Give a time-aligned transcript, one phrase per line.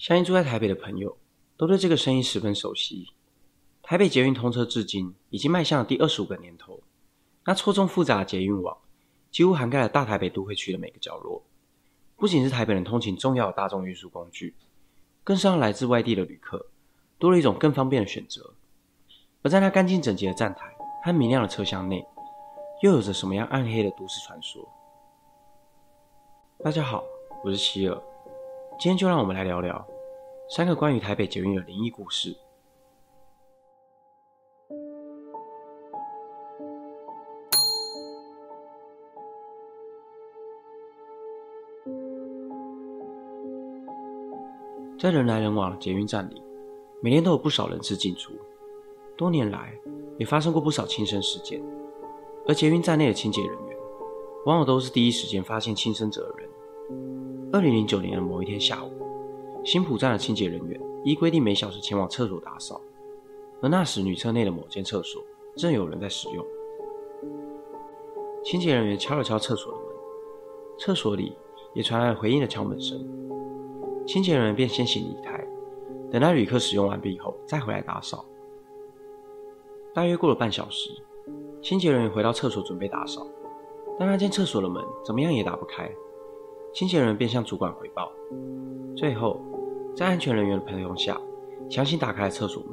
[0.00, 1.14] 相信住在台北的朋友
[1.58, 3.08] 都对这个声音十分熟悉。
[3.82, 6.80] 台北捷运通车至今已经迈向了第二十五个年头，
[7.44, 8.78] 那错综复杂的捷运网
[9.30, 11.42] 几乎涵盖了大台北都会区的每个角落，
[12.16, 14.54] 不仅是台北人通勤重要的大众运输工具，
[15.22, 16.70] 更是让来自外地的旅客
[17.18, 18.54] 多了一种更方便的选择。
[19.42, 22.02] 而在那干净整洁的站台和明亮的车厢内，
[22.82, 24.66] 又有着什么样暗黑的都市传说？
[26.64, 27.04] 大家好，
[27.44, 28.02] 我是希尔，
[28.80, 29.86] 今天就让我们来聊聊
[30.48, 32.34] 三个关于台北捷运的灵异故事。
[44.98, 46.42] 在人来人往的捷运站里，
[47.02, 48.32] 每天都有不少人次进出，
[49.14, 49.74] 多年来
[50.16, 51.62] 也发生过不少轻生事件，
[52.48, 53.76] 而捷运站内的清洁人员
[54.46, 56.48] 往往都是第一时间发现轻生者的人。
[57.52, 58.92] 二零零九年的某一天下午，
[59.64, 62.80] 新浦站的清洁人员依规定每小时前往厕所打扫，
[63.60, 65.20] 而那时女厕内的某间厕所
[65.56, 66.46] 正有人在使用。
[68.44, 69.86] 清洁人员敲了敲厕所的门，
[70.78, 71.36] 厕所里
[71.74, 73.04] 也传来了回应的敲门声。
[74.06, 75.44] 清洁人员便先行离开，
[76.08, 78.24] 等待旅客使用完毕后再回来打扫。
[79.92, 80.90] 大约过了半小时，
[81.60, 83.26] 清洁人员回到厕所准备打扫，
[83.98, 85.90] 但那间厕所的门怎么样也打不开。
[86.72, 88.12] 清洁人便向主管汇报，
[88.96, 89.40] 最后
[89.94, 91.20] 在安全人员的陪同下，
[91.68, 92.72] 强行打开了厕所门，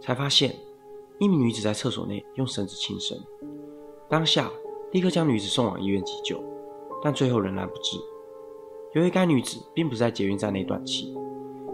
[0.00, 0.54] 才发现
[1.18, 3.16] 一名女子在厕所内用绳子轻生。
[4.08, 4.50] 当下
[4.92, 6.42] 立刻将女子送往医院急救，
[7.02, 7.98] 但最后仍然不治。
[8.94, 11.16] 由于该女子并不在捷运站内断气，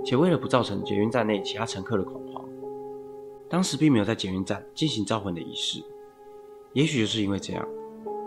[0.05, 2.45] 且为了不造成捷运站内其他乘客的恐慌，
[3.49, 5.83] 当时并没有在捷运站进行招魂的仪式。
[6.75, 7.67] 也许就是因为这样，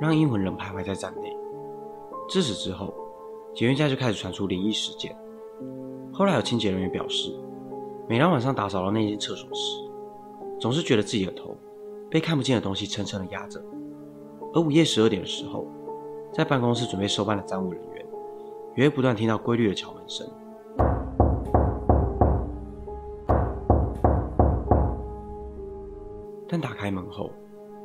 [0.02, 1.36] 让阴魂仍徘徊在站内。
[2.34, 2.92] 自此之后，
[3.53, 5.16] 捷运站就开始传出灵异事件。
[6.12, 7.31] 后来有清洁人员表示，
[8.09, 9.88] 每当晚上打扫到那间厕所时，
[10.60, 11.55] 总是觉得自己的头
[12.10, 13.64] 被看不见的东西沉沉的压着。
[14.52, 15.67] 而午夜十二点的时候，
[16.32, 18.04] 在办公室准备收班的站务人员，
[18.77, 20.27] 也会不断听到规律的敲门声。
[26.48, 27.30] 但打开门后，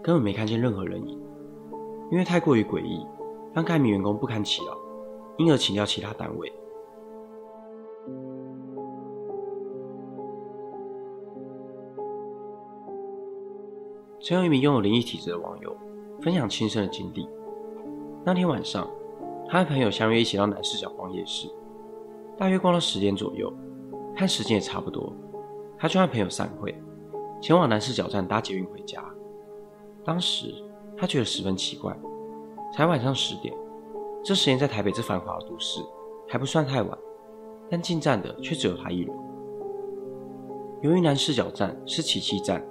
[0.02, 1.20] 根本没看见任何人影，
[2.10, 3.06] 因为太过于诡异，
[3.54, 4.76] 让该名员工不堪其扰。
[5.38, 6.52] 因而请教其他单位。
[14.20, 15.74] 曾有一名拥有灵异体质的网友
[16.20, 17.28] 分享亲身的经历。
[18.24, 18.90] 那天晚上，
[19.48, 21.48] 他和朋友相约一起到南市角逛夜市，
[22.36, 23.50] 大约逛到十点左右，
[24.16, 25.12] 看时间也差不多，
[25.78, 26.76] 他就和朋友散会，
[27.40, 29.02] 前往南市角站搭捷运回家。
[30.04, 30.52] 当时
[30.96, 31.96] 他觉得十分奇怪，
[32.72, 33.54] 才晚上十点。
[34.24, 35.80] 这时间在台北这繁华的都市
[36.28, 36.98] 还不算太晚，
[37.70, 39.16] 但进站的却只有他一人。
[40.82, 42.64] 由于南市角站是起讫站，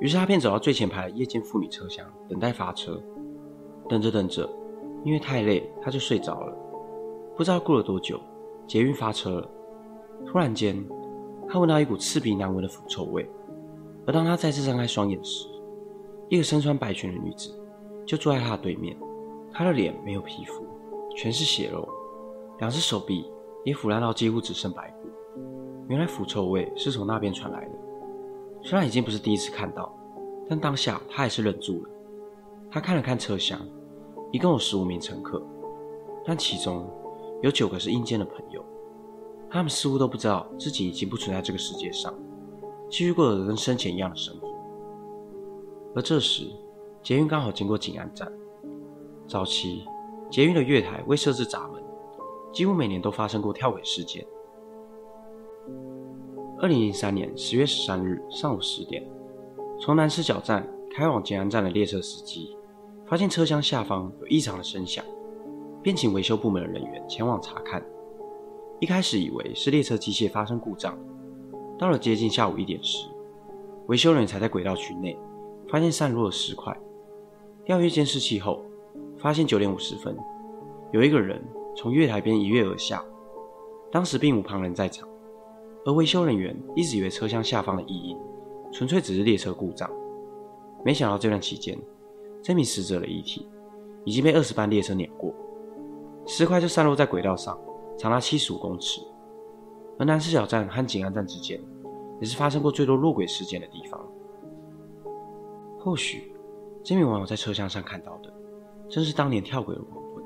[0.00, 3.00] 于是他便走到最前排的夜间妇女车厢等待发车。
[3.86, 4.48] 等着等着，
[5.04, 6.56] 因为太累，他就睡着了。
[7.36, 8.18] 不知道过了多久，
[8.66, 9.50] 捷运发车了。
[10.24, 10.82] 突然间，
[11.46, 13.28] 他闻到一股刺鼻难闻的腐臭味。
[14.06, 15.46] 而当他再次张开双眼时，
[16.30, 17.54] 一个身穿白裙的女子
[18.06, 18.96] 就坐在他的对面，
[19.54, 20.66] 他的脸没有皮肤。
[21.16, 21.88] 全是血肉，
[22.58, 23.30] 两只手臂
[23.64, 25.08] 也腐烂到几乎只剩白骨。
[25.88, 27.70] 原来腐臭味是从那边传来的。
[28.62, 29.94] 虽然已经不是第一次看到，
[30.48, 31.90] 但当下他还是忍住了。
[32.68, 33.60] 他看了看车厢，
[34.32, 35.40] 一共有十五名乘客，
[36.24, 36.90] 但其中
[37.42, 38.64] 有九个是阴间的朋友。
[39.48, 42.12] 他们似乎都不知道自己已经不存在这个世界上，
[42.90, 44.48] 继续过着跟生前一样的生活。
[45.94, 46.50] 而这时，
[47.04, 48.32] 捷运刚好经过景安站，
[49.26, 49.86] 早期。
[50.30, 51.80] 捷运的月台未设置闸门，
[52.52, 54.26] 几乎每年都发生过跳轨事件。
[56.58, 59.06] 二零零三年十月十三日上午十点，
[59.78, 62.56] 从南市角站开往吉安站的列车司机
[63.06, 65.04] 发现车厢下方有异常的声响，
[65.82, 67.84] 便请维修部门的人员前往查看。
[68.80, 70.98] 一开始以为是列车机械发生故障，
[71.78, 73.06] 到了接近下午一点时，
[73.86, 75.16] 维修人员才在轨道区内
[75.68, 76.76] 发现散落的石块。
[77.64, 78.64] 调阅监视器后。
[79.24, 80.14] 发现九点五十分，
[80.92, 81.42] 有一个人
[81.74, 83.02] 从月台边一跃而下，
[83.90, 85.08] 当时并无旁人在场，
[85.86, 88.18] 而维修人员一直以为车厢下方的异音
[88.70, 89.90] 纯粹只是列车故障，
[90.84, 91.74] 没想到这段期间，
[92.42, 93.48] 这名死者的遗体
[94.04, 95.32] 已经被二十班列车碾过，
[96.26, 97.58] 尸块就散落在轨道上，
[97.96, 99.00] 长达七十五公尺，
[99.98, 101.58] 而南市小站和景安站之间，
[102.20, 103.98] 也是发生过最多落轨事件的地方。
[105.78, 106.30] 或许
[106.82, 108.30] 这名网友在车厢上看到的。
[108.88, 110.24] 正是当年跳轨的魂魂。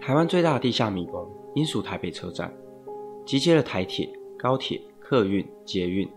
[0.00, 2.52] 台湾最大的地下迷宫应属台北车站，
[3.24, 6.08] 集结了台铁、高铁、客运、捷运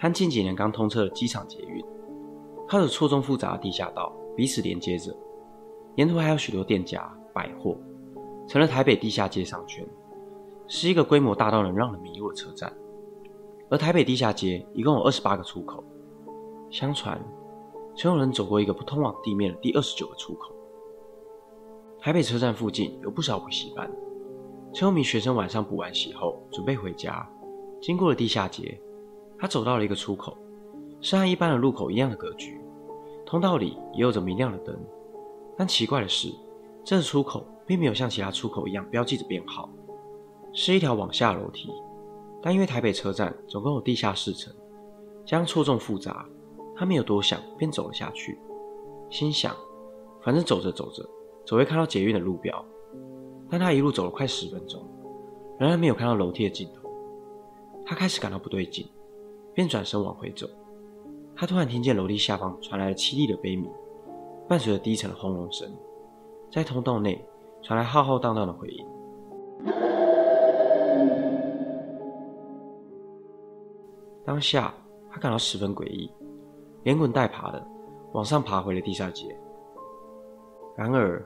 [0.00, 1.84] 和近几年刚通车的机场捷运，
[2.68, 5.14] 靠着错综复杂的地下道彼此连接着，
[5.96, 7.76] 沿途还有许多店家、百货，
[8.46, 9.86] 成了台北地下街商圈，
[10.66, 12.72] 是一个规模大到能让人迷路的车站。
[13.70, 15.82] 而台北地下街一共有二十八个出口，
[16.70, 17.20] 相传
[17.96, 20.52] 曾有人走过一个不通往地面的第二十九个出口。
[21.98, 23.90] 台北车站附近有不少补习班，
[24.72, 27.26] 陈有名学生晚上补完习后准备回家，
[27.80, 28.78] 经过了地下街，
[29.38, 30.36] 他走到了一个出口，
[31.00, 32.60] 是和一般的路口一样的格局，
[33.24, 34.78] 通道里也有着明亮的灯。
[35.56, 36.28] 但奇怪的是，
[36.84, 39.68] 这个出口并没有像其他出口一样标记着编号，
[40.52, 41.70] 是一条往下楼梯。
[42.44, 44.52] 但因为台北车站总共有地下四层，
[45.24, 46.28] 加上错综复杂，
[46.76, 48.38] 他没有多想，便走了下去，
[49.08, 49.56] 心想，
[50.20, 51.02] 反正走着走着。
[51.46, 52.62] 总会看到捷运的路标，
[53.48, 54.86] 但他一路走了快十分钟，
[55.58, 56.90] 仍然没有看到楼梯的尽头。
[57.86, 58.86] 他开始感到不对劲，
[59.54, 60.46] 便转身往回走。
[61.34, 63.70] 他突然听见楼梯下方传来了凄厉的悲鸣，
[64.46, 65.66] 伴随着低沉的轰隆声，
[66.52, 67.24] 在通道内
[67.62, 68.86] 传来浩浩荡荡的回音。
[74.24, 74.72] 当下
[75.10, 76.10] 他感到十分诡异，
[76.82, 77.66] 连滚带爬的
[78.12, 79.36] 往上爬回了地下街。
[80.76, 81.24] 然而，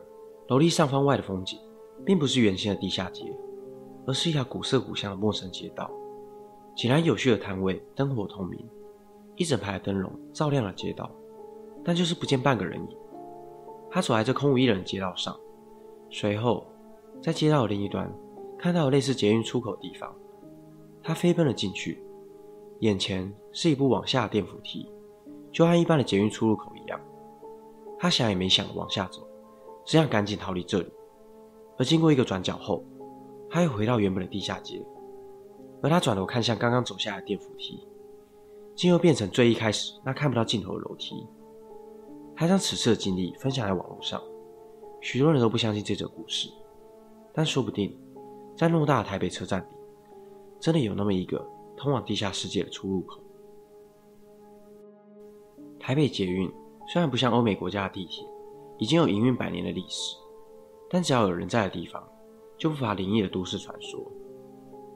[0.48, 1.58] 楼梯上方外的风景，
[2.04, 3.24] 并不是原先的地下街，
[4.06, 5.90] 而是一条古色古香的陌生街道。
[6.74, 8.68] 井然有序的摊位，灯火通明，
[9.36, 11.10] 一整排的灯笼照亮了街道，
[11.82, 12.96] 但就是不见半个人影。
[13.90, 15.34] 他走在这空无一人的街道上，
[16.10, 16.66] 随后
[17.22, 18.12] 在街道的另一端
[18.58, 20.14] 看到了类似捷运出口的地方，
[21.02, 22.02] 他飞奔了进去，
[22.80, 24.90] 眼前是一部往下电扶梯，
[25.52, 27.00] 就和一般的捷运出入口一样。
[27.98, 29.26] 他想也没想往下走。
[29.84, 30.92] 只想赶紧逃离这里，
[31.78, 32.84] 而经过一个转角后，
[33.48, 34.84] 他又回到原本的地下街。
[35.82, 37.88] 而他转头看向刚刚走下的电扶梯，
[38.74, 41.26] 竟又变成最一开始那看不到尽头的楼梯。
[42.36, 44.20] 他将此次的经历分享在网络上，
[45.00, 46.50] 许多人都不相信这则故事，
[47.32, 47.96] 但说不定
[48.54, 49.66] 在偌大的台北车站里，
[50.60, 51.42] 真的有那么一个
[51.78, 53.22] 通往地下世界的出入口。
[55.78, 56.52] 台北捷运
[56.92, 58.26] 虽然不像欧美国家的地铁。
[58.80, 60.14] 已经有营运百年的历史，
[60.88, 62.00] 但只要有人在的地方，
[62.56, 64.00] 就不乏灵异的都市传说。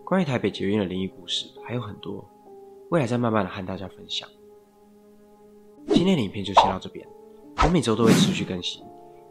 [0.04, 2.24] 关于台北捷运的灵异故事还有很多，
[2.90, 4.28] 未来再慢慢的和大家分享。
[5.88, 7.04] 今天的影片就先到这边，
[7.64, 8.84] 我每周都会持续更新，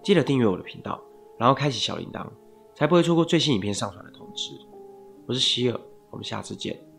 [0.04, 1.02] 记得订阅我的频道，
[1.40, 2.28] 然后开启小铃铛，
[2.76, 4.52] 才不会错过最新影片上传的通知。
[5.28, 6.91] 我是希尔，我们下次见。